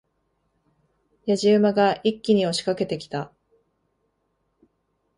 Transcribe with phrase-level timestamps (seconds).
[1.27, 3.31] 野次馬が一気に押し掛けてきた。